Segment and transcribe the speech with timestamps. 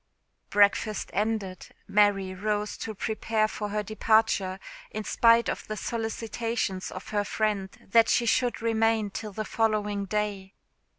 [0.49, 7.09] Breakfast ended, Mary rose to prepare for her departure, in spite of the solicitations of
[7.09, 10.55] her friend that she should remain till the following day.